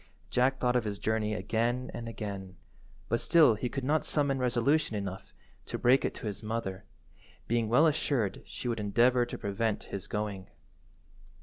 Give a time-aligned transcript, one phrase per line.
[0.31, 2.55] Jack thought of his journey again and again,
[3.07, 5.31] but still he could not summon resolution enough
[5.67, 6.85] to break it to his mother,
[7.47, 10.47] being well assured she would endeavour to prevent his going.